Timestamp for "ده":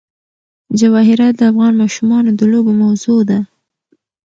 3.29-3.39